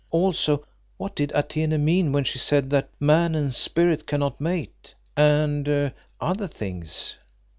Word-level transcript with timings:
Also, 0.09 0.65
what 0.97 1.15
did 1.15 1.31
Atene 1.35 1.77
mean 1.77 2.11
when 2.11 2.23
she 2.23 2.39
said 2.39 2.71
that 2.71 2.89
man 2.99 3.35
and 3.35 3.53
spirit 3.53 4.07
cannot 4.07 4.41
mate 4.41 4.95
and 5.15 5.93
other 6.19 6.47
things?" 6.47 7.17